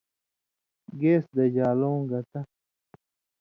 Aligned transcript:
گیس 0.99 1.23
دژالُوں 1.35 1.97
گتہ 2.09 2.39